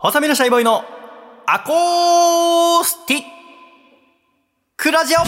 [0.00, 0.84] 細身のシャイボーイの
[1.44, 3.22] アコースティッ
[4.76, 5.18] クラジオ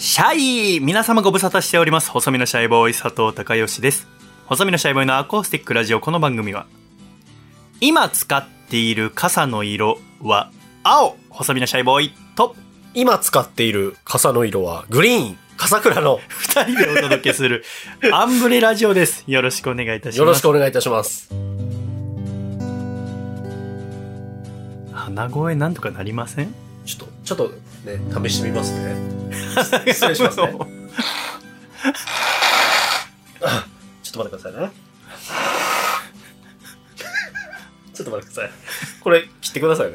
[0.00, 2.10] シャイ皆様ご無沙汰しております。
[2.10, 4.08] 細身のシャイボーイ佐藤孝義です。
[4.46, 6.66] 細身のシャイボーイのアコースティックラジオこの番組は
[7.80, 10.50] 今使っている傘の色は
[10.82, 12.56] 青細身のシャイボーイと
[12.94, 17.64] 今使っている傘の色はグリーン笠倉の二人でお届けする
[18.12, 19.24] アンブレラジオです。
[19.26, 20.18] よろしくお願いいたします。
[20.18, 21.28] よろしくお願いいたします。
[24.92, 26.54] 鼻声なんとかなりません？
[26.84, 27.48] ちょっと、ちょっと
[27.84, 28.96] ね、試してみますね。
[29.92, 30.54] 失礼しますね。
[33.42, 33.66] あ
[34.02, 34.70] ちょっと待ってくださいね。
[37.94, 38.50] ちょっと待ってください。
[39.00, 39.92] これ切ってくださいね。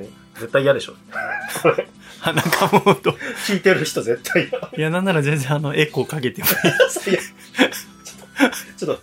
[0.00, 0.94] ね絶対嫌でしょ。
[1.60, 1.88] これ、
[2.22, 3.12] 鼻かもうと。
[3.46, 4.60] 聞いてる人絶対嫌。
[4.60, 6.54] いや、なんなら全然あの、エコーかけてもいい。
[7.10, 7.26] いやちょっ
[8.78, 9.02] と、ちょっと、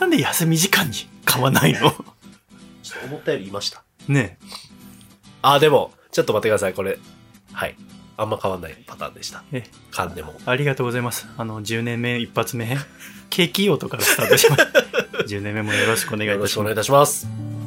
[0.00, 1.80] なんで休み時間に買わないの？
[1.80, 3.84] ちょっと思ったより言いました。
[4.08, 4.38] ね
[5.42, 6.72] あ、でも、ちょっと待ってください。
[6.74, 6.98] これ、
[7.52, 7.76] はい。
[8.16, 9.44] あんま変わんないパターンでした。
[9.52, 9.64] え。
[9.92, 10.34] 噛んでも。
[10.46, 11.26] ありがとうございます。
[11.36, 12.76] あの、10年目一発目、
[13.28, 14.62] 景気いい音からスタートします。
[15.28, 17.59] 10年目もよろしくお願いいよろしくお願いいたします。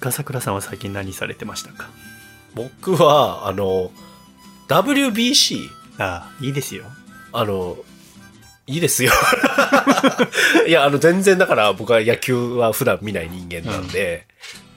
[0.00, 1.90] 笠倉さんは最近何されてましたか？
[2.54, 3.90] 僕は、あの、
[4.68, 5.68] WBC、
[5.98, 6.84] ああ、いいですよ。
[7.32, 7.76] あの、
[8.66, 9.12] いいですよ。
[10.66, 14.26] いや、あの、全然だから僕は野球は普段見ない人間なんで、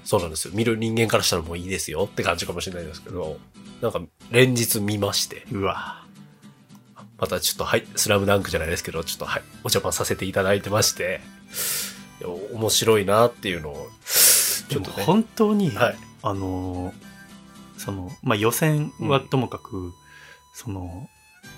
[0.03, 0.53] そうなんですよ。
[0.55, 3.37] 見る人間からしたらもういいですよって感じかもしれないですけど、
[3.81, 6.03] なんか連日見まして、うわ。
[7.17, 11.21] またちょっとはい、スラムダンクじゃないですけど、ちょっとはい、お邪魔させていただいてまして、
[12.53, 13.89] 面白いなっていうのを、
[14.71, 15.03] ちょっとね。
[15.03, 15.95] 本当に、はい。
[16.23, 17.11] あのー
[17.81, 19.93] その、まあ、予選はともかく、
[20.53, 21.09] その、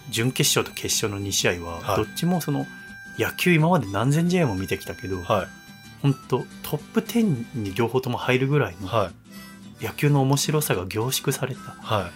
[0.09, 2.65] 準決勝と決勝の2試合は、はいどっちもその、
[3.19, 5.47] 野球今まで何千試合も見てきたけど、はい。
[6.01, 9.11] 本当トップ10に両方とも入るぐらいのは
[9.81, 9.85] い。
[9.85, 11.61] 野球の面白さが凝縮された。
[11.81, 12.11] はい。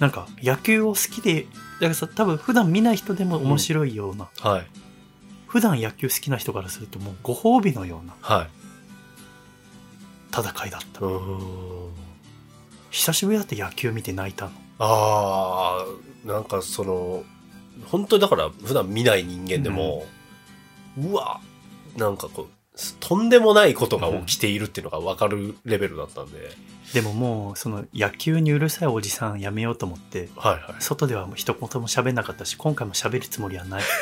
[0.00, 1.46] なんか、野球を好きで、
[1.80, 4.66] だからさ、多分普段見ない人でも面白いような、はい。
[5.46, 8.65] 普段野球好きな人からするともうご褒美のようなはい。
[10.40, 11.00] 戦いだった。
[12.90, 14.52] 久しぶりだって野球見て泣いたの。
[14.78, 15.84] あ
[16.26, 17.24] あ、なんかその、
[17.86, 20.06] 本当にだから普段見ない人間でも、
[20.98, 21.40] うわ、
[21.96, 22.46] なんかこう、
[23.00, 26.50] とんでもないことが起きているっていうのが分かるレベルだったんで、
[26.92, 30.82] でももう、その野球にうるさいおじさんやめようと思って、はいはい。
[30.82, 33.82] 外ではもう一言も喋んなかったし、今回も喋るつもりはない。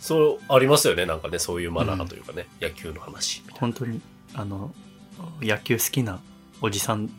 [0.00, 4.00] そう、ありますよね、なんかね、そういうマナーというかね、野球の話本当に、
[4.34, 4.74] あの、
[5.40, 6.20] 野球好きな
[6.60, 7.10] おじさん。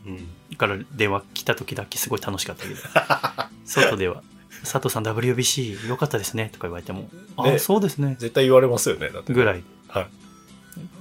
[0.57, 2.75] から電話来た時だけすごい楽しかったけど、
[3.65, 4.23] 外では、
[4.61, 9.33] 佐藤さん WBC 良かったですねとか言われても、あ、ねそうですね、絶対言われますよね、だって。
[9.33, 9.63] ぐらい。
[9.87, 10.07] はい。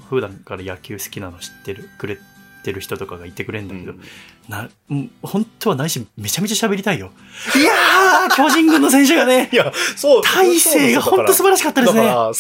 [0.09, 2.19] 普段から野球好きなの知ってる、くれ
[2.67, 4.01] てる人とかがいてくれるんだけど、うん
[4.49, 7.11] な、うん本当はないし、めちゃめちゃ喋りたいよ。
[7.55, 10.23] いやー、巨人軍の選手がね、いや、そう。
[10.23, 12.01] 大勢が本当素晴らしかったですね。
[12.01, 12.33] だから、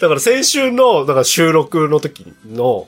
[0.00, 2.86] だから 先週の、だから収録の時の、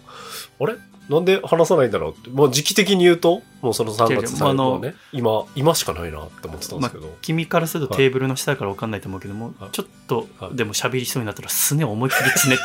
[0.60, 0.74] あれ？
[1.08, 2.30] なんで話さないんだろうって。
[2.30, 7.16] もう時期的に言うと、もうその3違う違う月最後はあね、今、今しかないなって思ってたんですけど。
[7.22, 12.58] 君からするとテーブルの下から分かんないと思うけども、はいちょっとはいでも喋りそうになったらすね思いっきりつね。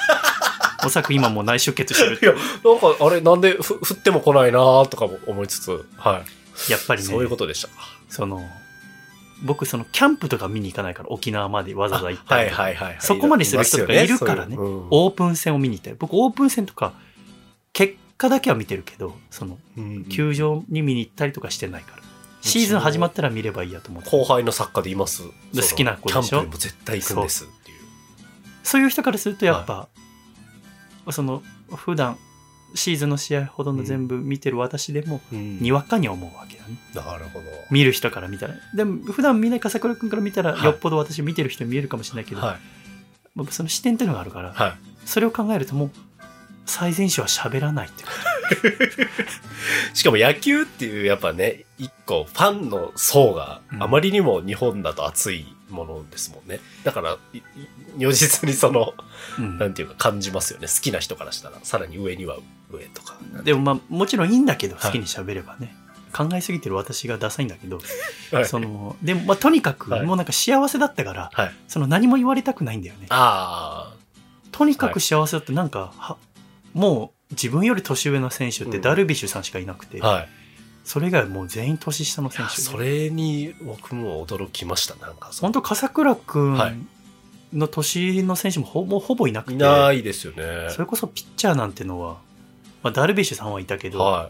[0.86, 2.25] おそらく今もう内出血してるい。
[2.25, 6.24] や、なんか、あれ、なんでふ降っても来ないなとかも思いつつ、は
[6.68, 6.72] い。
[6.72, 7.69] やっぱりね、そういうことでした。
[8.09, 8.47] その、
[9.44, 12.97] 僕そのキャンプとか見に行かないから沖縄までわざわざ行ったりはいはいはいはい。
[13.00, 15.96] そこまでする人とかいるからねますよそういうオープン戦を見に行ったり。
[15.97, 16.94] 僕オープン戦とか
[17.74, 22.03] 結果だけは見てるけど、そのうん球場に見に行ったりとかしてないから。
[22.42, 24.12] シーズン始まったら見ればいいやと思って。
[24.12, 25.24] 後輩の作家でいます。
[25.53, 26.22] で好きな子でしょ？
[26.22, 27.78] キャンプにも絶対行くんですっていう。
[28.63, 29.88] そういう人からするとやっぱ、
[31.09, 31.42] その
[31.75, 32.18] 普段
[32.74, 36.77] シーズンの試合ほどの全部見てる私でも、うんにわかに思うわけだね。
[36.94, 37.45] なるほど。
[37.69, 38.56] 見る人から見たら。
[38.75, 42.57] でも普段見ない笠倉君から見たら、はいよっぽど私見てる人に見えるかもしれないけど、はい。
[43.36, 44.74] 僕その視点っていうのがあるから、はい。
[45.06, 45.92] それを考えるともう
[46.65, 48.04] 最善手は喋らないって
[49.94, 56.59] しかも野球っていうやっぱね、一個ファンの層がうんあまりにも日本だと熱いものですもんね。
[56.83, 57.44] だから、いい
[57.97, 58.94] 如実にその、
[59.39, 59.57] うん。
[59.57, 60.68] なんていうか感じますよね。
[60.68, 62.38] 好きな人からしたら、さらに上には
[62.71, 63.18] 上とか。
[63.44, 64.85] でもまあもちろんいいんだけどはい。
[64.85, 65.75] 好きに喋ればね、
[66.13, 67.79] 考えすぎてる私がダサいんだけど、
[68.31, 68.45] はい。
[68.45, 70.06] そのでもまあとにかくはい。
[70.06, 71.56] もうなんか幸せだったから、はい。
[71.68, 73.07] その何も言われたくないんだよね。
[73.09, 73.94] あ
[74.51, 76.18] とにかく幸せだってなんかは
[76.73, 78.81] もう自分より年上の選手ってうん。
[78.81, 80.29] ダルビッシュさんしかいなくて、はい。
[80.83, 84.95] それ以外もう全員年下の選手でそれに僕も驚きました。
[84.95, 86.88] なんかそ本当笠倉くはいん
[87.54, 90.69] の年の選手もほぼほぼいなくいて、ないですよね。
[90.69, 92.18] それこそピッチャーなんてのは、
[92.83, 94.30] まあ、ダルビッシュさんはいたけど、は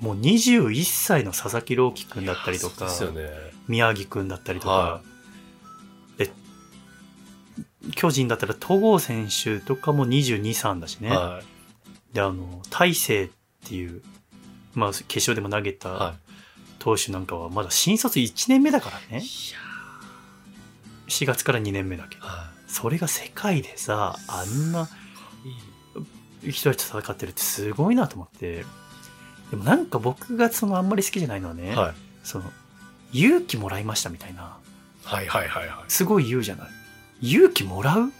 [0.00, 0.04] い。
[0.04, 2.90] もう21歳の佐々木朗希くんだったりとか、ね。
[3.66, 5.00] 宮城くんだったりとか、は
[6.18, 6.30] で
[7.94, 11.10] 巨人だったら戸郷選手とかも22、3だしね。
[11.10, 11.42] は
[12.12, 13.28] で、あの、大勢っ
[13.66, 14.02] ていう、
[14.74, 15.74] まあ、決勝でも投げい。
[15.74, 16.14] たは
[16.78, 19.12] 投手なんかは、まだ新卒1年目だからい。
[19.12, 19.18] ね。
[19.18, 19.22] い
[21.10, 22.26] 4月から2年目だけど。
[22.26, 24.88] やはそれが世界でさ、あんな
[26.46, 28.64] 人たちと戦ってるってすごいなと思って。
[29.50, 31.74] でもなんか僕がそのあんまり好きじゃないのはね、い。
[31.74, 31.94] はい。
[32.22, 32.52] その、
[33.12, 34.58] 勇気もらいましたみたいな、
[35.02, 35.90] はいはいはいはい。
[35.90, 36.68] すごい言うじゃない。
[37.22, 38.12] 勇気もらう？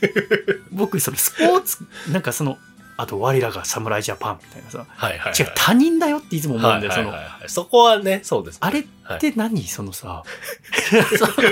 [0.70, 2.58] 僕、そのスポーツ、なんかその、
[2.96, 5.32] あと我らが侍ジャパンみたいなさ、はいはいはい。
[5.32, 8.58] 違う、他人だよっていつも思うんだよ、そのはいはいはい、はいそこはね、そうですね。
[8.62, 10.22] あれっはいて何そのさ、
[11.18, 11.32] その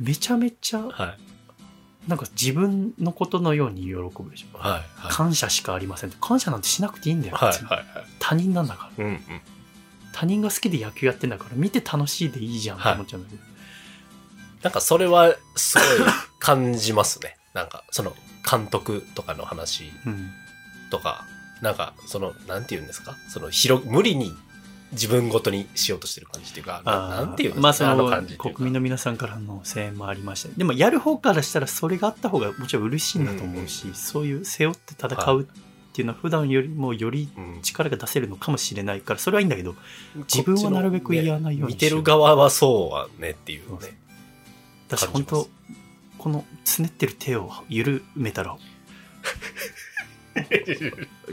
[0.00, 1.18] めちゃめちゃ、はい。
[2.08, 4.58] なんか自分のことのように喜ぶでしょ。
[4.58, 4.70] はい。
[4.72, 4.78] は
[5.08, 5.12] い。
[5.12, 7.52] 感謝しかありませんって感謝なんてしなくていいんだよ、はい。
[7.52, 7.64] はい。
[7.64, 7.84] はい。
[8.18, 9.40] 他人なんだからうんうん。
[10.12, 13.42] 他人が好きで野球やってんだから見て楽しいでいいじゃんって思っちゃうんだけど、
[14.62, 15.86] なんかそれはすごい
[16.38, 17.36] 感じますね。
[17.54, 18.14] なんかその
[18.48, 20.30] 監督とかの話うん。
[20.90, 21.24] とか、
[21.60, 23.16] なんかその、なんて言うんですか？
[23.28, 24.32] その広、無理に
[24.92, 28.56] 自分ごとにしようとしてる感じっていうか、なんていうんですか、まあそあのの感じっていうか。
[28.56, 30.48] 国民の皆さんからの声援もありました。
[30.48, 35.46] ねでもやる方からしたらそれがあった方がもちろん嬉しいんだと思うし、そういう背負って戦うっ
[35.94, 39.74] ていうのは普段よりもよりうん力が出せるのかもしれないからそれはいいんだけど
[40.30, 43.96] 自分はなるべく言わないように見てる側はそうはねっていうね。
[44.88, 45.48] 私本当
[46.22, 48.56] このつねってる手を緩めたら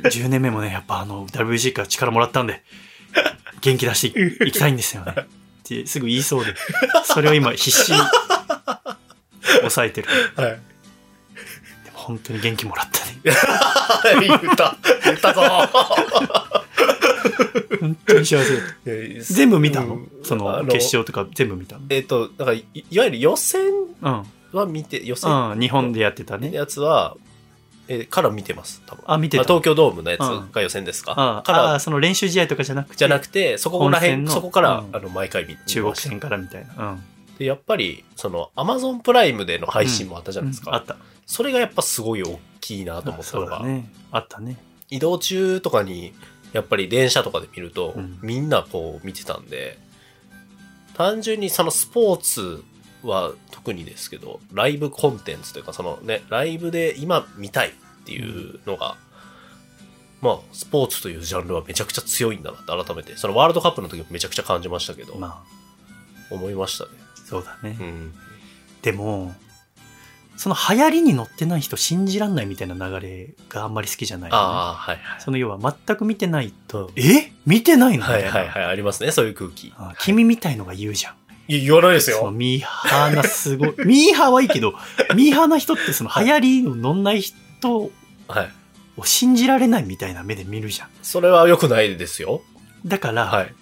[0.01, 2.63] 10年目もねやっぱあの WBC から力もらったんで
[3.61, 5.13] 元気出していきたいんですよね。
[5.13, 5.25] っ
[5.63, 6.55] てすぐ言いそうで
[7.03, 7.99] それを今必死に
[9.59, 10.07] 抑えてる。
[10.35, 10.51] はい。
[10.53, 13.19] でも本当に元気もらったね。
[13.23, 14.75] 言った。
[15.05, 15.41] 言ったぞ。
[17.79, 18.43] 本当に幸
[18.83, 19.21] せ。
[19.21, 19.97] 全部見たの？
[19.97, 20.09] うん。
[20.23, 21.85] そのあ決勝とか全部見たの？
[21.91, 23.61] えっ、と、だからい、いわゆる予選
[24.01, 25.31] うん、は見て、予選。
[25.31, 26.51] うん、日本でやってたね。
[26.51, 27.15] やつは、
[27.87, 29.03] えーから見てます、多分。
[29.07, 29.43] あ見てた。
[29.43, 32.97] ま東京ドームのやつうんが予選ですか、あから、あその練習試合とかじゃなくて？
[32.97, 34.95] じゃなくて、そこら辺、そこから、うん。
[34.95, 37.03] あの、毎回見て中国戦からみたいな、うん、
[37.39, 40.69] で、やっぱり、その、アマゾンプライムでの配信もあったじゃないですか。
[40.69, 40.77] うん。
[40.77, 40.97] あった。
[41.25, 43.91] それがやっぱすごい大きいなと思ったそのが、ね。
[44.11, 44.57] あったね。
[44.89, 46.13] 移動中とかに、
[46.53, 48.19] やっぱり電車とかで見ると、うん。
[48.21, 49.79] みんなこう見てたんで、
[50.93, 52.63] 単純にそのスポーツ
[53.03, 57.71] は特にですけど、ライブコンテンツというか、そのね、ライブで今見たいっ
[58.05, 58.97] ていうのが、
[60.21, 65.43] まあ、スポーツというジャンルはめちゃくちゃ強いんだなって改めて、そのワールドカップの時もめちゃくちゃ感じましたけど、ま
[66.29, 66.91] あ思いましたね。
[67.25, 68.13] そうだね、うん。
[68.81, 69.33] でも
[70.35, 75.21] その流行りに乗ってない人信じらんないみたいな流れがあんまり好きじゃない、ね、ああ、はいはい。
[75.21, 77.31] その要は全く見てないとうんえ？
[77.45, 78.03] 見てないの？
[78.03, 79.73] はいはいはい、ありますね、そういう空気。
[79.77, 81.15] あ君みたいのが言うじゃん。
[81.49, 82.31] いや言わないですその。
[82.31, 83.73] ミーハーなすごい。
[83.83, 84.75] ミーハーはいいけど、
[85.15, 87.91] ミーハーな人ってその流行りの乗んない人
[88.27, 88.51] はい。
[88.97, 90.89] を信じられないみたいな目で見るじゃん。
[91.01, 92.43] それは良くないですよ。
[92.85, 93.55] だから、はい。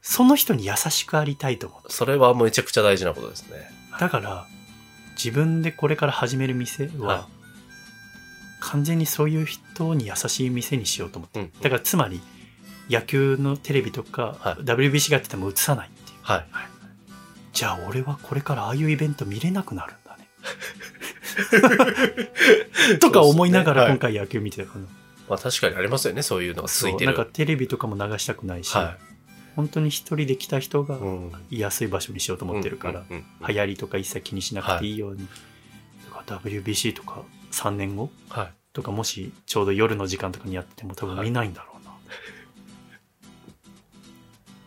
[0.00, 1.92] その人に優しくありたいと思う。
[1.92, 3.70] それはめちゃくちゃ大事なことですね。
[4.00, 4.46] だから、
[5.16, 7.28] 自分でこれから始める店は、は
[8.60, 11.40] 完全にそういう人に優しい店にしようと思って。
[11.40, 11.52] うん。
[11.60, 12.22] だからつまり、
[12.88, 16.18] 野球のテレビとか、はい WBC がやってても映さないっていう。
[16.22, 16.46] はい。
[17.56, 20.28] じゃあ俺はこれからああいうイベント見れなくなるんだね。
[23.00, 24.84] とか思いながら今回野球見てたから、
[25.26, 27.06] まあ確かにありますよね、そういうのがつそいうてる。
[27.06, 28.98] なんかテレビとかも流したくないし、は
[29.54, 30.98] 本当に一人で来た人が。
[31.50, 35.26] 居やすい場所にしようと思ってるから、うんうんうん流行りとか一切気にしなくていいように、
[36.04, 37.22] だから WBC とか
[37.52, 38.52] 3年後はい。
[38.74, 41.75] とかもしちょうど夜の時間とかにやってても多分見ないんだろうな、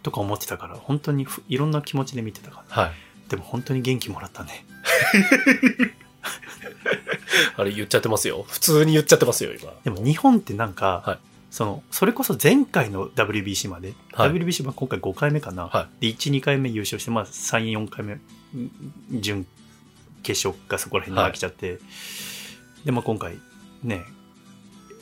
[0.04, 2.84] とか思ってたから本当にふいろんな気持ちで見てたから。
[2.84, 2.92] はい。
[3.30, 4.66] でも本当に元気もらったね。
[7.56, 8.46] あれ言っちゃってますよ。
[8.48, 9.72] 普通に言っちゃってますよ、今。
[9.84, 11.20] でも日本ってなんか、はい。
[11.52, 14.32] そのそれこそ前回の WBC まで、はい。
[14.32, 18.22] WBC は今回5回目かな、はで12回目優勝して、まあ、34回目ん
[19.12, 19.46] 準
[20.22, 21.80] 決勝がそこら辺に飽きちゃって、
[22.86, 23.40] でも今回
[23.84, 24.04] ね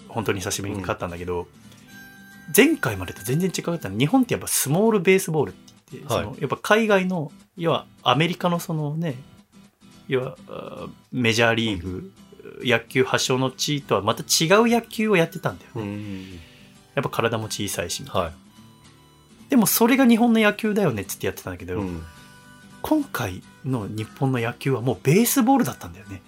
[0.08, 1.48] 本当に久しぶりに勝ったんだけど、
[2.56, 9.16] 前回までと全然違かったの日本ってやっぱスモールベースボールって言って、はいそのやっぱ海外の要はアメリカのそのね
[10.08, 10.38] 要は
[11.12, 12.12] メジャーリーグ
[12.63, 15.72] 野球発祥の地とはまた違う野球をやってたんだよ。
[15.75, 16.39] うん。
[16.96, 18.04] やっぱ体も小さいし。
[18.08, 18.32] は
[19.50, 21.68] でもそれが日本の野球だよねっつってやってたんだけい。
[21.68, 22.04] ど、うん。
[22.82, 26.22] 今回の日本の野球はもうベースボールだったんだよね。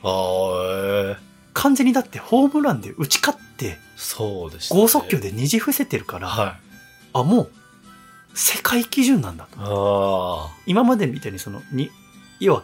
[1.53, 3.48] 完全にだってホームランで打ち勝って、
[3.95, 5.19] そうでした、剛速球。
[5.19, 6.53] でねじ伏せてるから、はい。
[7.13, 7.51] あ、もう
[8.33, 10.49] 世界基準なんだと。
[10.51, 11.89] あ今までみたいにその、に、
[12.39, 12.63] 要は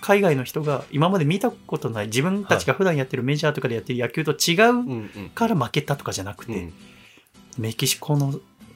[0.00, 4.70] 海外の人が今まで見たことない自分たちが普段やってるメジャーとかでやってる野球と違あ。
[4.70, 5.30] ううんうん。
[5.34, 6.74] から負けたとかじゃなくて、うん
[7.56, 8.34] メキシコの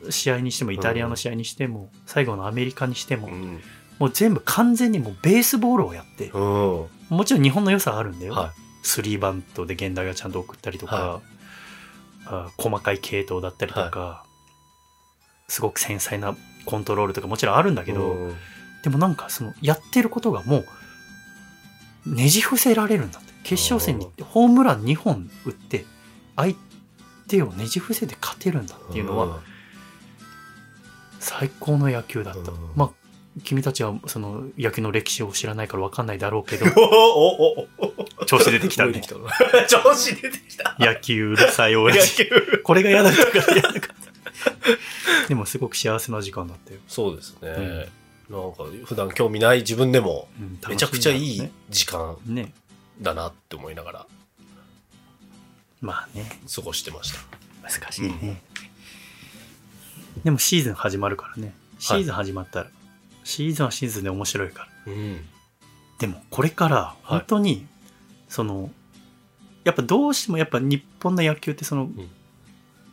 [0.09, 3.61] 試合にしてもイタリアの試合にしても、最後のアメリカにしても、うん。
[3.99, 6.87] もう全部完全にもうベースボールをやって、うん。
[7.09, 8.35] もちろん日本の良さはあるんだよ。
[8.35, 11.21] はスリーバントで現代がちゃんと送ったりとか、
[12.31, 14.25] あ細かい系統だったりとか、
[15.49, 17.85] すごく繊細なコントロールとかもちろんあるんだい。
[17.87, 18.37] けど、うん。
[18.83, 20.65] でもなんかそのやってることがも
[22.07, 23.29] うねじ伏せられるんだって。
[23.45, 25.87] 決勝戦に行ってホームラン2本打って
[26.37, 26.55] 相
[27.29, 29.41] 手をねじ伏せて勝てるんだっていうのは
[31.19, 32.59] 最高の野球だった、うん。
[32.77, 32.91] まあ
[33.45, 37.69] 君たちはその野球の歴史を知らないから分かんないだろうけど おおお
[38.21, 39.01] お調子出てきたね。
[39.69, 40.77] 調子出てきた。
[40.79, 42.61] 野球うるさい親野父球。
[42.63, 43.99] これが嫌だったから嫌だった
[45.29, 47.89] でもすごく幸せな時間だったよ、そうですね。
[48.31, 52.53] なんか、普段興味ない自分でも、うんめちゃくちゃいい時間ん
[53.01, 54.07] だなって思いながら。
[55.81, 56.41] まあね。
[56.55, 57.21] 過ごしてました。
[57.63, 58.41] 難しいね、
[60.25, 61.55] でもシーズン始まるからね。
[61.79, 62.71] シーズン始まったら、
[63.29, 64.93] シーズンはシーズンで面白いから。
[64.93, 65.21] うん。
[65.99, 67.67] でもこれから本当に、
[68.27, 68.71] その
[69.65, 72.11] やっぱどうしてもやっぱ日本の野球ってその、ん。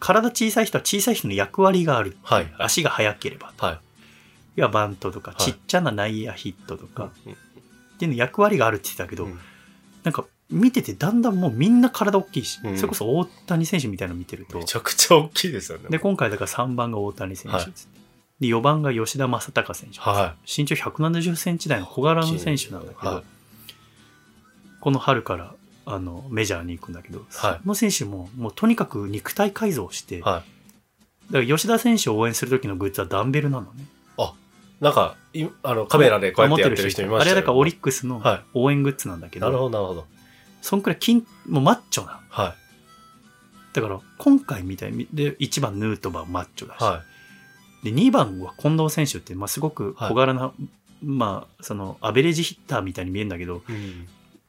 [0.02, 2.44] 体小さい人は小さい人の役割がある、はい。
[2.44, 3.76] はい足が速ければはい。
[4.58, 5.36] いやバントとか、い。
[5.42, 7.32] ちっちゃな内野ヒットとか、うん。
[7.32, 7.36] っ
[7.98, 9.40] ていうの役割があるって言ってたけど、うん。
[10.04, 12.76] なんか見ててだんだんもうみんな体大きいし、うん。
[12.76, 14.58] それこそ大谷選手みたいなの見てると。
[14.58, 15.88] めちゃくちゃ大きいですよね。
[15.90, 17.72] で今回だから3番が大谷選手はい。
[17.72, 17.95] つって、
[18.40, 23.24] で4番が吉田正尚選手、は身長170センチ台の小柄の選手なんだけど、はい。
[24.82, 25.54] この春から
[25.86, 27.28] あのメジャーに行くんだけど、はい。
[27.62, 30.22] その選手ももうとにかく肉体改造して、い。
[30.22, 30.44] は
[31.30, 31.32] い。
[31.32, 33.86] だから吉田選手を応援する時のグッズはダンベルなのね。
[34.82, 37.22] なんか、いあの、カメラでこうやってやってる人いましたよ。
[37.22, 38.42] あれはだからオリックスのはい。
[38.54, 40.06] 応援グッズなんだけど、なるほど、なるほど。
[40.62, 42.56] そんくらい筋もうマッチョなは
[43.74, 46.80] だから今回みたいにで1番ヌートバーマッチョだい。
[46.80, 47.04] し、は
[47.84, 50.54] で2番は近藤選手って、まあ、すごく小柄な、
[51.04, 53.72] まあそのアベレージヒッターみたいに見えるんだけどい。
[53.72, 54.08] うん。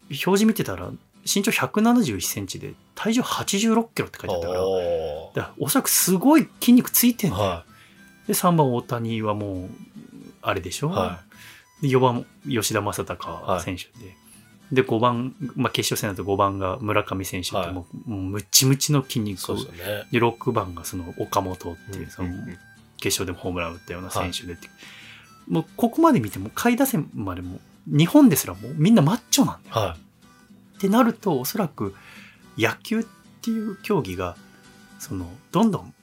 [0.09, 0.91] 表示見てたら
[1.25, 7.65] 身長171センチで体重86キロって書いてあったからおだおそらくすごい筋肉ついてんの、ーは
[8.27, 9.69] で3番大谷はもう
[10.43, 11.21] あれでしょ、は
[11.83, 13.85] で4番吉田正尚選手
[14.73, 17.73] で、で5番、まあ、決勝戦だと5番が村上選手ってはい。
[17.73, 19.23] もう,、もうムチムチの筋い。
[19.23, 19.53] 肉。
[19.53, 20.07] をそうでね。
[20.13, 22.59] で6番がその岡本っていうそのうんうん
[22.99, 24.69] 決勝でもホームラン打ったような選手でって、
[25.49, 29.77] もうここまで見ても下位打線までも日本ですらもうみんなマッチョなんだよ。
[29.77, 29.97] は
[30.77, 31.95] ってなるとおそらく
[32.59, 33.05] 野球っ
[33.43, 34.37] ていう競技が
[34.99, 35.95] そのどんどん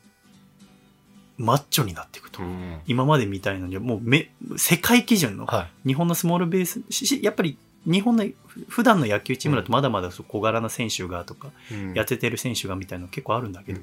[1.37, 2.45] マッチョになっていくと、い。
[2.45, 2.81] うん。
[2.87, 5.87] 今までみたいなのにもうめ世界基準のはい。
[5.87, 8.25] 日本のスモールベースししやっぱり日本の
[8.69, 13.81] 普段の野球チームだとまだまだ小柄な選手がとか、うんやっててる選手がみたいなの結構あるんだけど、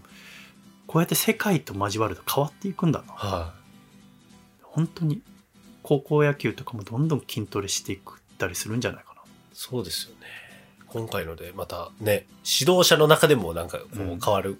[0.91, 3.55] こうやって世界と交わると変わっていくんだなは
[4.61, 5.23] 本当に
[5.85, 9.23] 高校野球とかもどんどん筋トレしていくったりするんじゃないかな。
[9.23, 9.25] い。
[9.53, 10.27] そうですよね。
[10.89, 14.59] 今回ので、またね、指導者の中でもなんかこうんう変わる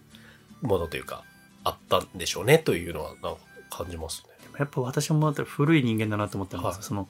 [0.63, 1.25] ものというか、
[1.65, 4.31] あったんでしょうねというのはなんか感じますね。
[4.45, 7.09] でもやっぱ私も古い人間だなと思ったのが、はいその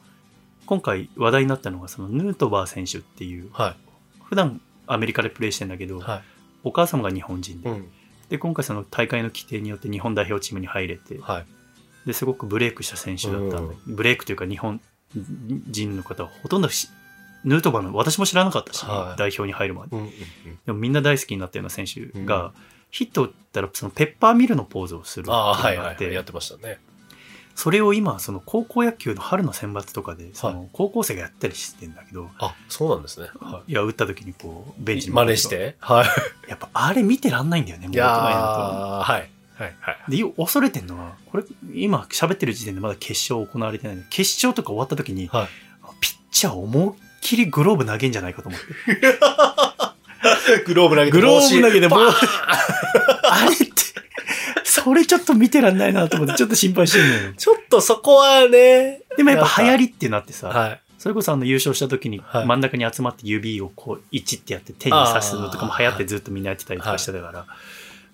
[0.64, 3.76] 今回話題になったのがそのヌートバー選手っていうは
[4.24, 6.00] 普段アメリカでプレーしてんだけど、い。
[6.00, 6.22] はい。
[6.64, 7.90] お母様が日本人で,、うん。
[8.30, 11.46] で今回その大会の規定によって日本代表チームに入れてはい。
[12.06, 14.80] ですごくブレイクした選手だったんだ、ブレイクというか日本
[15.14, 16.88] 人の方はほとんどし
[17.44, 20.12] ヌートバーの私も知らなかったし、はい代表に入るまでうんうんうん。
[20.64, 22.52] でもみんな大好きになったような選手が、うん
[22.90, 26.12] ヒットを打ったらそのペッパーミルのポーズをするってって、はいはい。
[26.12, 26.80] やってましたね。
[27.54, 33.28] それを今その高校野球の春の選抜とかでその高校生がやったりしてんだけど、あ、そうなんですね。
[33.40, 35.10] はいや打った時にこうベンチい。
[35.10, 35.76] に真似して？
[35.80, 36.06] はい。
[36.48, 39.30] やっぱあれ見てらんないんだよねもう大人になるはい。
[39.62, 39.74] はい。
[39.80, 39.96] はい。
[40.10, 45.48] とで恐れてんのはこれ今喋ってる時点でまだ決勝行われてないので決勝とか終わった時にはい。
[46.00, 48.66] ピッチャー思いっきりグローブ投げんじゃないかと思って
[50.66, 52.26] グローブ投げてグローブ投げて帽子。
[53.24, 53.66] あれって
[54.64, 57.32] それちょっと見てらんないなと思ってちょっと心配してるのよ。
[57.36, 59.02] ちょっとそこはね。
[59.16, 60.80] でもやっぱ流行りってなってさ、はい。
[60.98, 62.46] それこそあの優勝した時にはい。
[62.46, 67.46] 真ん中に集まって指をこう1ってやって手に刺すのとかも流行ってずっとみんなやってたりとかしてたから、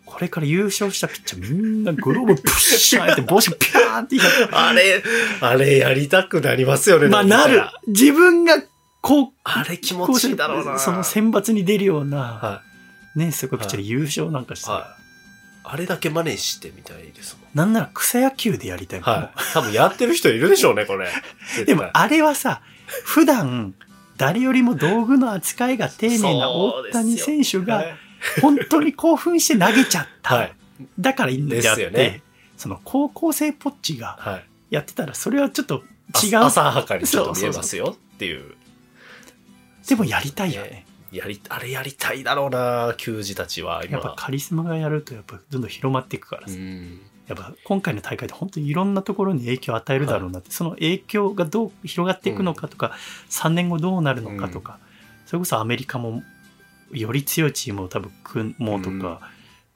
[0.04, 4.54] これから優勝したピッチャーみんなグローブプッシャーやって 帽子ピャーンってやって。
[4.54, 5.02] あれ、
[5.40, 7.08] あれやりたくなりますよね。
[7.08, 7.62] まあなる。
[7.88, 8.62] 自分が
[9.06, 10.78] こう、あれ気持ちいいだろうな。
[10.78, 12.62] その選抜に出るような、は
[13.14, 14.64] ね、すごいピッチャーで優勝なんかしい。
[14.64, 14.82] て、はい。
[15.68, 17.50] あれだけ真似してみたいですもん。
[17.54, 19.30] なんなら草野球でやりたいもんはい。
[19.52, 21.08] 多分やってる人いるでしょうね、これ。
[21.66, 22.62] でもあれはさ、
[23.04, 23.74] 普段、
[24.16, 27.84] 誰よりも道具の扱いが丁寧な大谷選手が、
[28.42, 30.34] 本当に興奮して投げちゃった。
[30.34, 30.52] はい。
[30.98, 32.22] だからいいんであって、ですよね
[32.56, 34.44] その高校生ポッチがはい。
[34.70, 35.84] やってたら、それはちょっと
[36.24, 36.44] 違あう。
[36.46, 38.54] 浅はかにちょっと見えますよっていう。
[39.88, 40.86] でもやりたいよね。
[41.12, 43.94] やり、あれやりたいだろうな、球児たちは今。
[43.94, 46.56] やっぱカリスマがやると、やっぱどんどん広まっていくからうさ。
[46.56, 47.00] ん。
[47.26, 52.92] やっぱ今回の大会で本当にいろんなところに影響を与えるだろうなって、その影響がどう広がっていくのかとか、
[53.30, 54.78] 3年後どうなるのかとか、
[55.26, 56.22] それこそアメリカも
[56.92, 59.18] より強いチームを多分組もうとか、うん。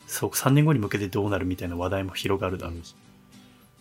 [0.06, 2.94] そう3年後に向けてどうなるみたいな話題も広がるだろうし、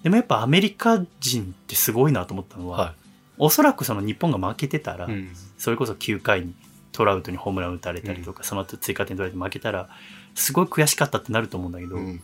[0.04, 2.96] でもやっぱアメリカ人ってすごいなと思ったのは、は
[3.40, 5.12] おそらくその日本が負けてたら、い。
[5.12, 5.30] うん。
[5.58, 6.54] それこそ9回に
[6.92, 9.90] トラウトにホームラン打たれたりとか、その後追加点取られて負けたら
[10.36, 12.22] すごい悔しかったってなると思うんだけど、うん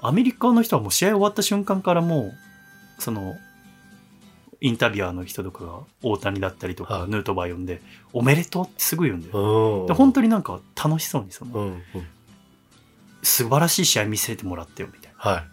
[0.00, 2.32] アメリカの人はもう試合終わった瞬間からも
[2.98, 3.36] う、その、
[4.60, 7.80] インタビュアーの人とかが大谷だったりとか、はいヌートバー呼んで、
[8.12, 9.80] おめでとうってすぐ言うんだよ。
[9.80, 9.86] うん。
[9.86, 11.66] で本当になんか楽しそうにその、うん。
[11.66, 11.82] うん。
[13.22, 15.18] 素晴らしい試合見せてもらったよみたいな。
[15.18, 15.44] はい。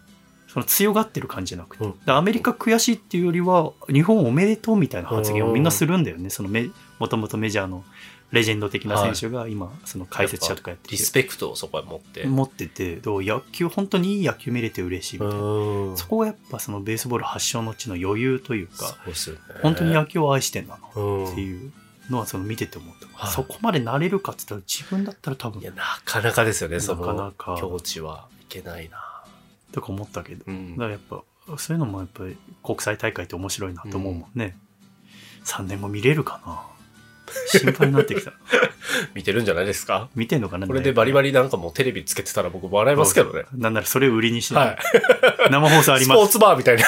[0.56, 6.30] その強がってる感じじゃなくて、うんでアメリカ悔しいっていうよりは、日本おめでとうみたいな発言をみんなするんだよね。
[6.30, 7.84] そのめ、もともとメジャーの
[8.32, 12.24] レジェンド的な選手が今、その解説者とかやっててリスペクトをそこへ持って。
[12.24, 15.44] 持ってて、どう野球、本当にいい野球見れて嬉しいみたいな。
[15.44, 15.96] うん。
[15.98, 18.96] そこがやっぱそのベースボール発祥の地の余裕というか。
[19.60, 21.70] 本当に野球を愛してんだなうんっていう
[22.08, 23.06] のはその見てて思った。
[23.12, 29.15] はいそこまでなれるかって言ったら自分だったら多分いや、なかなかですよね、そなかなのか境地はいけないな。
[29.72, 31.22] とか思ったけど、うんだからやっぱ
[31.58, 34.56] そういうのもやっぱり国際大会って面白いなと思うもんね。
[35.44, 36.60] 3年後見れるかな
[37.60, 38.32] 心配になってきた。
[39.14, 40.08] 見てるんじゃないですか？
[40.14, 43.44] 見てんのかなこれでバリバリなんかもうテレビつけてたら僕笑いますけどね。
[43.52, 44.78] なんならそれを売りにして、はい。
[45.50, 46.32] 生放送ありスポーます。
[46.32, 46.84] ツバーみたいな。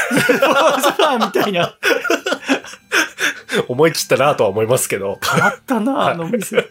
[1.27, 1.77] みたいな。
[3.69, 5.19] 思い切ったなとは思いますけど。
[5.23, 6.69] 変わったな、あの店。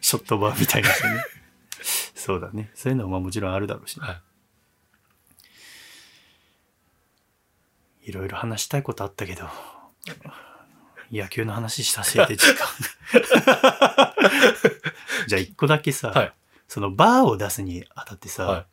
[0.00, 1.24] ショットバーみたいな人ね。
[2.24, 2.70] そうだね。
[2.74, 4.06] そういうのはまあもちろんあるだろうし、ね。
[4.06, 4.22] は
[8.02, 8.08] い。
[8.08, 9.44] いろいろ話したいことあったけど、
[11.12, 12.66] 野球の話したせいで時間。
[15.28, 16.32] じゃあ一個だけさ、はい。
[16.66, 18.66] そのバーを出すにあたってさ、はい。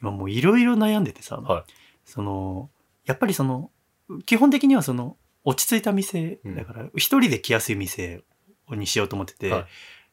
[0.00, 1.72] 今もういろいろ悩んでてさ、はい。
[2.06, 2.70] その、
[3.04, 3.70] やっぱりその、
[4.24, 6.56] 基本的にはその、落ち着いた店、うん。
[6.56, 8.24] だから、一人で来やすい店
[8.70, 9.66] にしようと思ってて、はい。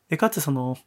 [0.10, 0.78] で、かつその、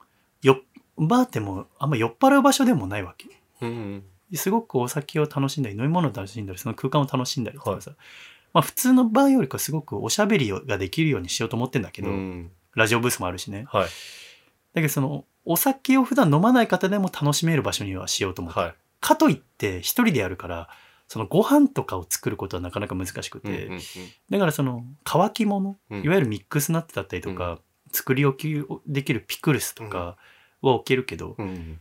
[0.43, 0.61] よ、
[0.99, 3.29] バーってもうあんま酔っ払う場所でもないわけ。
[3.63, 4.05] うん。
[4.35, 7.93] すごくお酒を楽しんだり、飲み物を楽しんだり、その空間を楽しんだりとかさ、
[8.53, 13.65] まあ普通のバーよりかすごくおしゃべりができるようにしようと思ってんだけど、うんラジオブースもあるしね。
[13.69, 13.89] はい。
[14.75, 18.61] だけどその、お酒を普段飲まない方でも楽しめる場所にはしようと思って。
[18.61, 18.75] はい。
[19.01, 20.69] かといって一人でやるから、
[21.09, 23.81] そのご飯とかを作ることはなかなか難しくて、うんうん
[24.29, 27.61] だからその乾き物、うんいわゆるミックスナッツだったりとか、
[27.93, 30.17] 作り置きできるピクルスとか
[30.63, 31.81] は置けるけど、うんうん。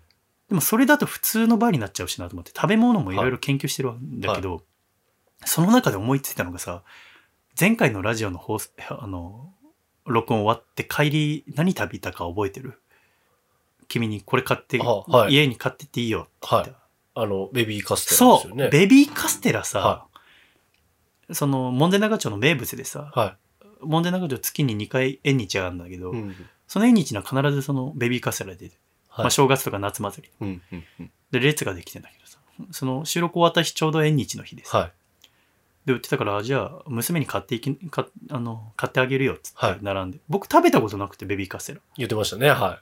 [0.49, 4.61] でもそれだと普通のバーになっちゃうしなと思って食べ物もいろいろ研究してるんだけど、
[5.45, 6.83] その中で思いついたのがさ
[7.59, 9.53] 前回のラジオの放送あの
[10.05, 12.79] 録音終わって帰り何食べたか覚えてる？
[13.88, 15.33] 君にこれ買って、あはい。
[15.33, 16.29] 家に買ってっていいよって。
[16.51, 16.75] 言った、はい。
[17.15, 18.69] あの、ベビーカステラですよね。
[18.69, 20.05] ベビーカステラさ、は
[21.31, 23.38] その、門前仲町の名物でさ、は
[23.81, 26.19] 門前仲町月に2回縁日あるんだけど、い。
[26.19, 26.35] うん
[26.67, 28.71] その縁日には必ずそのベビーカステラで
[29.08, 30.34] はいまあ正月とか夏祭り。
[30.41, 32.39] うんうんうんで、列ができてんだけどさ、
[32.71, 34.75] その収録終わった日ちょうど縁日の日です。
[34.75, 34.91] はい。
[35.86, 40.19] で、売ってたから、じゃあ、娘に買っていき、かあの、買ってあげるよっつってはい並んで。
[40.30, 41.82] 僕食べたことなくて、ベビーカステラ。
[41.97, 42.49] 言ってましたね。
[42.49, 42.82] は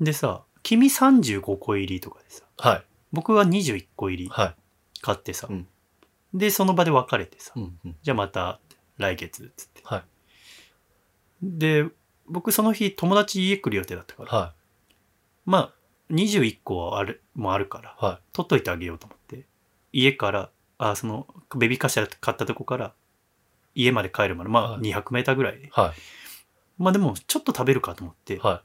[0.00, 2.46] でさ、君35個入りとかでさ、い。
[2.68, 2.84] はい。
[3.12, 4.54] 僕は21個入りはい。
[5.00, 5.66] 買ってさ、うん
[6.34, 8.58] で、その場で別れてさ、うんうんじゃあまた
[8.96, 9.82] 来月っつって。
[9.84, 10.02] はい。
[11.42, 11.86] で、
[12.28, 14.52] 僕その日友達家来る予定だったから、は
[15.44, 15.72] まあ、
[16.12, 18.04] 21個はある、もあるから、い。
[18.04, 19.44] は取っといてあげようと思って、
[19.92, 22.92] 家から、あ、その、ベビーカステラ買ったとこから、
[23.74, 25.66] 家まで帰るまで、まあ、はい200メーターぐらいで。
[25.66, 25.70] い。
[25.72, 25.94] は
[26.78, 28.62] まあでも、ちょっと食べるかと思ってい。、は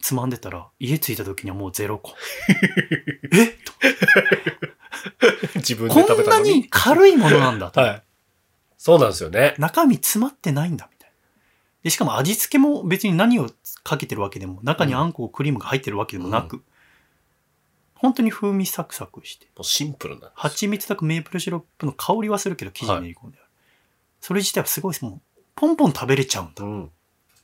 [0.00, 2.14] つまんでたら、家着いた時にはもうゼロ個。
[3.32, 3.46] え？
[3.46, 3.56] とい。
[5.56, 6.54] 自分でこんな食べたのに。
[6.54, 7.80] に軽いものなんだと。
[7.80, 8.02] はい。
[8.76, 9.54] そうなんですよね。
[9.58, 10.88] 中身詰まってないんだ。
[11.82, 13.48] で、しかも味付けも別に何を
[13.84, 16.62] かけてるわけでも、中にあんこ、クリームが入ってるわけでもなく、
[17.94, 20.30] 本当に風味サクサクして、もうシンプルな。
[20.34, 23.48] 蜂蜜とかメープルシロップの香りはするけど生地に練り込んである。
[24.20, 26.64] それ自体はすごい、もう、ポンポン食べれちゃうんだ。
[26.64, 26.90] うん。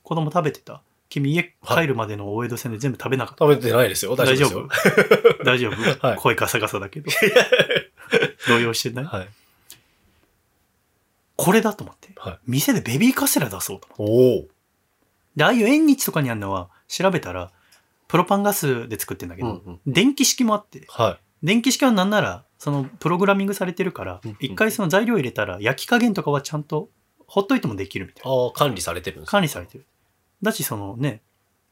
[0.03, 3.45] 子供食べてた君家帰るまでの大江戸線で全部食べなかった。
[3.45, 4.15] 食べてないですよ。
[4.15, 4.67] 大大丈夫？
[5.43, 7.09] 大丈夫、はい声ガサガサだけど。
[8.47, 9.29] 動揺してない、はい。
[11.35, 12.13] これだと思って。
[12.17, 14.49] はい店でベビーカステラ出そうと思って。
[15.35, 17.51] で、ああいう縁日とかにあるのは、調べたら、
[18.07, 26.89] プロパンガスで作ってんだけど、うんうん電気式もあって、は電気式はなんなら、そのプログラミングされてるからうんうん、一回その材料入れたら、焼き加減とかはちゃんと、
[27.27, 28.31] ほっといてもできるみたいな。
[28.31, 29.85] ああ、管理されてるんです管理されてる。
[30.41, 31.21] だし、そのね、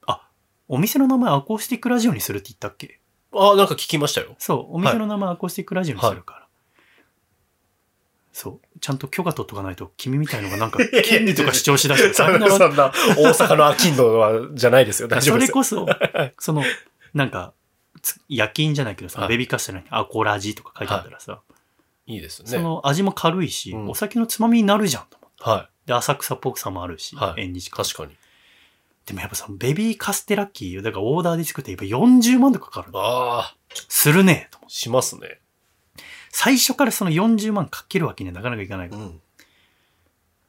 [0.05, 0.27] あ、
[0.67, 2.99] お店の名前アコースティックラジオにするって言ったっけ？
[3.31, 4.35] ああ、なんか聞きましたよ。
[4.39, 6.42] そう、お店の名前アコースティックラジオにするから。
[8.33, 15.07] そう、ちゃんと許可取っとかないと、君みたいのがなんか、 権利とか主張しだして、そんな、そんな、大阪のアキンドは、じゃないですよ。
[15.07, 15.63] 大丈夫ですよ。
[15.63, 15.87] それこそ、
[16.39, 16.63] その、
[17.13, 17.53] なんか、
[18.01, 21.41] つ夜勤じゃないけどさ、はいベビーカステラにアコラジとか書いてあったらさ、
[22.07, 22.49] いいですね。
[22.49, 25.43] その味も軽いし、うんお酒のつまみになるじゃんと思って。
[25.43, 27.45] はで、浅草っぽくさもあるし、はいい。
[27.45, 28.15] 縁日感確かに。
[29.05, 32.99] でもやっぱさ、ベビーカステラ機、だからオーダーで作ってやっぱ40万とかかかるの。
[32.99, 33.55] ああ、
[33.89, 35.39] するねと思ってしますね。
[36.35, 39.21] 最初からその40万かけるわけにはなかなかいかないから、うん。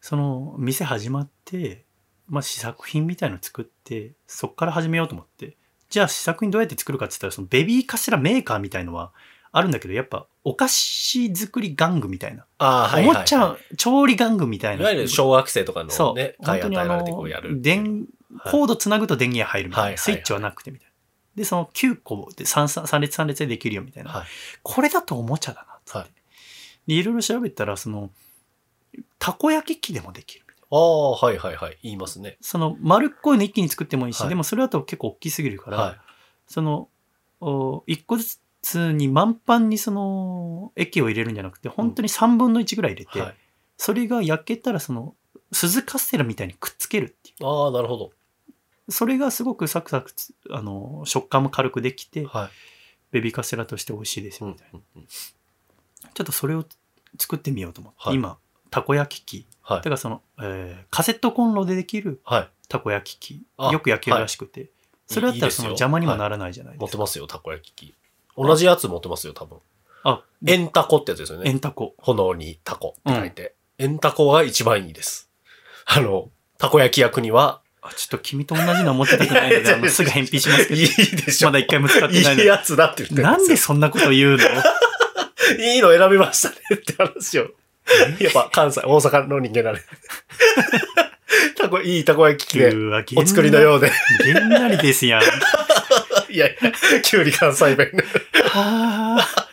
[0.00, 1.84] その店始まって、
[2.26, 5.56] まあ試作品みたいの作って、そっから始めようと思って。
[5.90, 9.12] じゃあ試作品どうやって作るかって言ったら、そのベビーカステラメーカーみたいのは
[9.52, 12.46] あるんだけど、やっぱお菓子作り玩具みたいな。
[12.56, 13.18] ああ、はい、おはい。
[13.18, 14.82] もちゃ、調理玩具みたいな。
[14.82, 19.88] いわゆる小学生とかのそう、ね、本当にあのコードつなぐと電源が入るみたいな。
[19.88, 20.94] はいスイッチはなくてみたいな。
[21.36, 24.10] で、その9個で 3, 3列3列でできるよみたいな。
[24.10, 24.26] はい。
[24.62, 25.98] これだとおもちゃだなっつって。
[25.98, 26.10] はい
[26.86, 28.10] で、いろいろ調べたら、その、
[29.18, 30.78] たこ焼き器でもできるみたいな。
[30.78, 31.78] ああ、はいはいはい。
[31.82, 32.36] 言いますね。
[32.40, 35.96] その丸っこいの一気に作ってもいいし、はいでもそれだと結構大きすぎるから、は
[36.46, 36.88] その、
[37.40, 43.12] お一個ずつに満帆にその液を入れるんじゃなくて、本当に3分の1ぐらい入れい。
[43.12, 43.34] て、はい。
[43.76, 45.14] それが焼けたらその、
[45.52, 48.10] 鈴カステラみたいにくっつけるっていああ、なるほど。
[48.88, 48.92] う。
[48.92, 52.50] それがすごくサクサクつ、あの、食感も軽くできて、はい。
[53.10, 54.80] ベビーカステラとして美味しいですうんよみたいな。
[54.96, 55.08] うんうん
[56.14, 56.64] ちょっとそれを
[57.18, 58.38] 作ってみようと思って、はい今、
[58.70, 59.46] たこ焼き器。
[59.62, 59.90] はいだか。
[59.90, 62.48] らその、えーカセットコンロでできるはい。
[62.68, 63.42] たこ焼き器。
[63.58, 64.70] あよく焼けるらしくて。
[65.06, 66.82] それだったらその邪魔にもならないじゃないですか。
[66.82, 67.94] 持ってますよ、たこ焼き器。
[68.36, 69.58] 同じやつ持ってますよ、多分。
[70.02, 71.50] あ、エンタコってやつですよね。
[71.50, 71.94] エンタコ。
[71.98, 73.54] 炎にタコって書いて。
[73.78, 75.30] エンタコが一番いいです。
[75.86, 81.48] あの、たこ焼き役には、あ、ちょっと君と同じの持ってたくないので、あの、すぐ返品しますけいいでしょ。
[81.48, 81.52] ど。
[81.52, 84.38] まだ一回も使ってないのいいやつだって言ってなんででそんなこと言うの？
[85.58, 87.48] いいの選びましたねって話を。
[88.18, 89.80] やっぱ関西、大阪の人間だね。
[91.56, 92.74] たこ、いいたこ焼き器で、
[93.16, 93.90] お作りのようで。
[94.24, 95.22] げんなりですやん。
[96.32, 98.04] いやいや、きゅうり関西弁で。
[98.48, 99.44] はあ。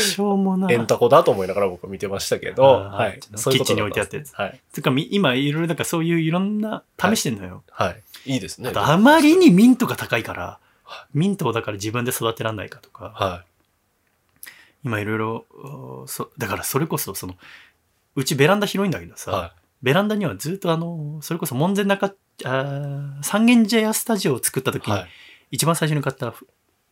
[0.00, 0.74] しょうもない。
[0.74, 3.18] エンタコだと思いながら僕は見てましたけど、はい。
[3.20, 4.60] キッチンそういうことだに置いてあったやつはい。
[4.72, 7.62] つうか、み今、いろいろ、なんかそういういろんな、試してんのよ。
[7.70, 8.02] はい。
[8.26, 8.70] いいですね。
[8.74, 13.44] あまりにミントが高いからは、ミントをだから自分で育てらんないかとか、は
[14.84, 16.06] 今いろいろ、
[16.38, 17.34] だからそれこそ、その、
[18.14, 19.16] うちベランダ広いんだけどい。
[19.16, 22.14] さ、はベランダにはずっとあの、それこそ門前仲、
[22.44, 24.74] あー三軒茶屋スタジオを作ったい。
[24.74, 25.08] 時に、はい。
[25.50, 26.34] 一番最初に買った、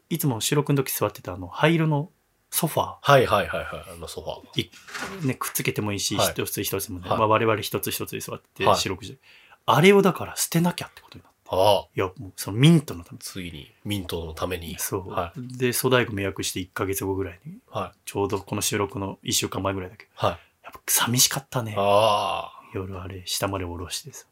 [0.08, 2.10] いつも収録の時座ってたあの、灰色の
[2.50, 3.84] ソファはいはいはいはい。
[3.94, 4.70] あのソファー。
[5.22, 9.18] ー、ね、くっつけてもいいし、はい一つ一つもね、はいまあ、我々一つ一つに座ってはい収録して、
[9.66, 11.29] あれをだから捨てなきゃってことにな。
[11.50, 11.88] ああ。
[11.94, 14.76] いや、もうそのミントのためついに、ミントのために。
[14.78, 15.10] そう。
[15.10, 17.98] はで、粗大工迷惑して1ヶ月後ぐらいに、はい。
[18.04, 20.30] ちょうどこの収録の1週間前ぐらいだけど、はい。
[20.62, 21.74] やっぱ寂しかったね。
[21.76, 24.26] あ夜あれ、下まで下ろしてさ。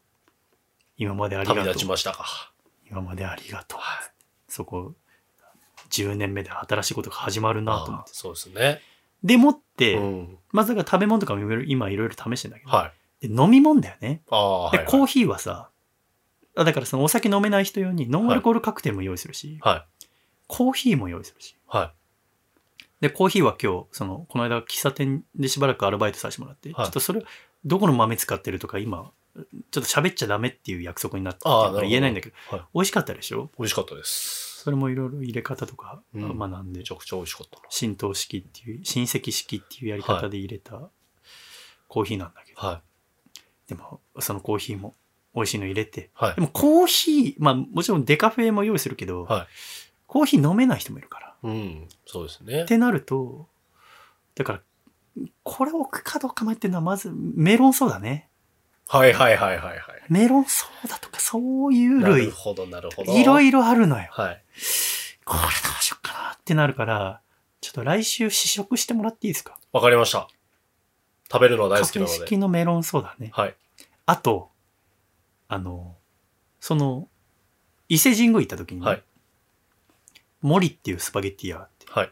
[0.97, 1.43] 今までああ。
[1.43, 1.63] りがとう。
[1.65, 2.53] 旅立ちましたか。
[2.89, 3.79] 今までありがとう。
[4.47, 4.93] そこ、
[5.89, 8.11] 10年目で新しいことが始まるなと思って。
[8.11, 8.81] ああそうですね。
[9.23, 10.37] でもって、うん。
[10.51, 13.27] まずだから食べ物とかも今いろいろ試してんだけど、はい。
[13.27, 14.21] で飲み物だよね。
[14.29, 14.87] ああ、はい、で、はい。
[14.87, 15.68] コーヒーはさ、
[16.59, 20.05] あだからそのお酒飲めない人用にノンアルコールカクテルも用意するし、はい。
[20.47, 21.57] コーヒーも用意するし。
[21.67, 23.01] はい。
[23.01, 27.23] で、コーヒーは今日、その、この間喫茶店でしばらくアルバイトさせてもらって、はいちょっとそれ、
[27.63, 33.49] どこの豆使ってるとか今、ちょっと喋っちゃダメっていう約束になっててあ言えないんだけど、はい美味しかったでしょ？
[33.57, 34.63] 美味しかったです。
[34.63, 37.63] それもいろいろ入れ方とかうん学んで、めちゃくちゃ美味しかったな。
[37.69, 40.89] 浸透式っていう、親戚式っていうやり方で入れた
[41.87, 43.69] コーヒーなんだけど、はい。
[43.69, 44.95] でも、そのコーヒーも
[45.39, 46.41] 美味しいの入れて、はいで。
[46.41, 49.47] もコーヒー、まあもちろんデカフェも用意するけど、はい
[50.11, 51.35] コーヒー飲めない人もいるから。
[51.43, 51.87] うん。
[52.07, 52.65] そうですねっ。
[52.65, 53.47] てなると、
[54.33, 54.61] だから、
[55.43, 58.27] これ置くかどうか迷ってるのは、まず、メロンソーダね。
[58.87, 59.81] はいはいはいはいはい。
[60.09, 63.13] メロンソーダとかそういうなる類、ほどなるほど。
[63.13, 64.07] いろいろあるのよ。
[64.09, 64.43] はい。
[65.25, 65.47] これど
[65.79, 67.21] うしよっかなってなるから、
[67.61, 69.59] ちょっと来週試食してもらっていいですか？
[69.71, 70.27] わかりました。
[71.31, 72.15] 食べるのは大好きなので。
[72.15, 73.29] 式のメロンソーダね。
[73.31, 73.55] はい。
[74.07, 74.49] あと、
[75.49, 75.97] あの、
[76.61, 77.09] その、
[77.89, 79.03] 伊勢神宮行った時に、はい
[80.41, 82.11] モリっていうスパゲッティ屋があって、はい。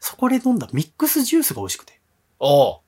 [0.00, 2.00] そこで飲んだミックスジュースが美味しくて。
[2.40, 2.78] おー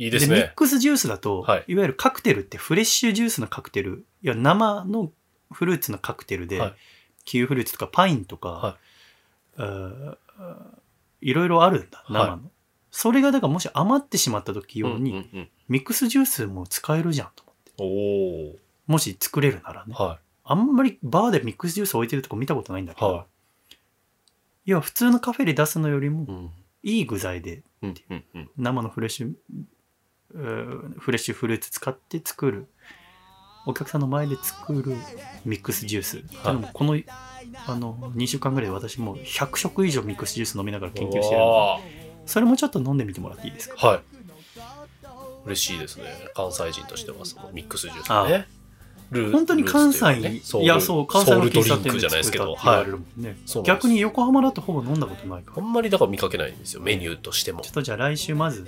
[0.00, 0.52] いいですミッね。
[0.54, 5.10] クスジュースだと、はいい、わゆるカクテルってフレッシュジュースのカクテル、いや生の
[5.50, 6.74] フルーツのカクテルで、はい
[7.24, 8.76] キウイフルーツとかパインとか、
[9.56, 10.26] は
[11.22, 12.30] いろいろあるんだ、生の。
[12.32, 12.40] はい
[12.90, 17.72] それがだからもし余ってしまった時用に、うんうんうんミックスジュースも使えるじゃんと思って。
[17.78, 19.94] おーもし作れるならね。
[19.96, 23.26] はあんまりバーでミックスジュース置いてるとこ見たことないんだけど、はい
[24.66, 26.26] いや、普通のカフェで出すのよりもい。
[26.26, 26.50] うん。
[26.82, 28.50] いい具材でうんうんうん。
[28.56, 29.32] 生のフレッシュ、
[30.98, 32.66] フレッシュフルーツ使って作る、
[33.66, 34.94] お客さんの前で作る
[35.44, 36.18] ミックスジュース。
[36.18, 36.38] ってい
[36.72, 37.00] この、
[37.66, 41.80] あの、2週間ぐらいで私もう100食以上ミックスジュース飲みながら研究してるんで、わ
[42.26, 43.76] それもちょっと飲んでみてもらっていいですか？
[43.76, 44.00] ーはい。
[45.46, 46.04] 嬉しいですね。
[46.34, 48.46] 関西人としては、そのミックスジュースね。
[49.10, 53.64] ルー本当に関西、ねいや、そう、関西の喫茶店じゃないですけど、はい。
[53.64, 55.66] 逆に横浜だとほぼ飲んだことないからあ。
[55.66, 57.70] んまりだから見かけないんですよ、メニューとしてもちょ。
[57.70, 58.66] っとじゃあ来週まず、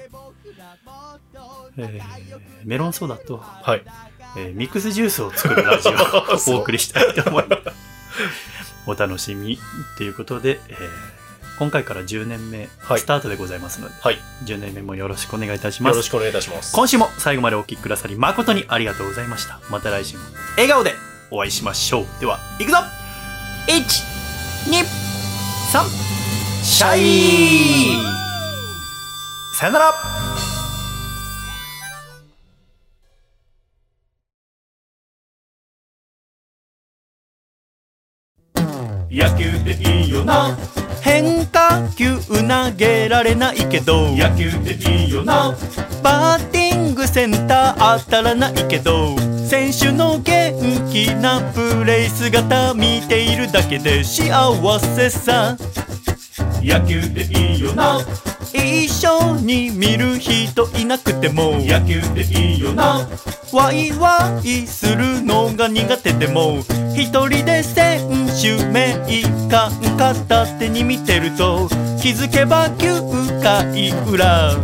[1.77, 2.03] えー
[2.65, 3.83] メロンソーダと、はい。
[4.37, 5.95] えーミックスジュースを作るラジオを
[6.59, 7.63] お送りしたいと思います。
[8.87, 9.59] お楽しみ
[9.99, 11.20] ということで、えー
[11.61, 14.19] 今回から10年目はいスタートでございますので、はい。
[14.47, 15.93] 10年目もよろしくお願いいたします。
[15.93, 16.75] よろしくお願いいたします。
[16.75, 19.61] 今週も最後までお聞きくださり誠にありがとうございました。
[19.69, 20.23] また来週も
[20.57, 20.95] 笑顔で
[21.31, 22.07] お会いしましょう。
[22.19, 22.79] では、いくぞ
[23.69, 23.77] !1、
[24.71, 24.85] 2、
[25.71, 28.21] 3、シャイ
[29.55, 29.93] さよなら
[39.11, 40.57] 野球っていいよな
[41.03, 41.40] 変
[41.81, 44.09] 化球投げられないけど。
[44.15, 45.57] 野球っていいよな。
[46.03, 49.17] バッティングセンター当たらないけど。
[49.49, 50.55] 選手の元
[50.93, 55.57] 気なプレイ姿見ているだけで幸せさ。
[56.63, 58.01] 野球っていいよな。
[58.53, 61.57] 一緒に見る人いなくても。
[61.61, 63.09] 野球っていいよな
[63.53, 66.61] ワイワイするのが苦手でも
[66.95, 68.09] 一人で選
[68.41, 68.95] 手名
[69.51, 71.69] 鑑片手に見てると
[72.01, 74.55] 気づけば9回裏。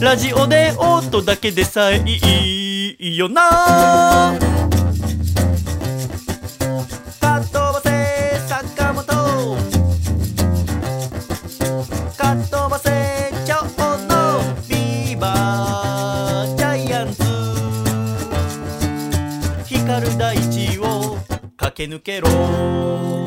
[0.00, 4.36] ラジオで音だけでさえいいよな。
[21.82, 23.21] 駆け抜けろ。